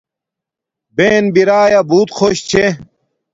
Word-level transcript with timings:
بہن 0.95 1.23
بیرایا 1.33 1.81
بوت 1.89 2.09
خوش 2.17 2.37
چھے 2.49 2.65